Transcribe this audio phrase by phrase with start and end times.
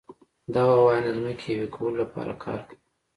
[0.53, 2.79] دغه غوایان د ځمکې یوې کولو لپاره کار کوي.